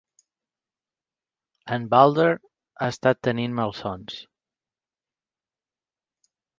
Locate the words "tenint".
3.31-3.57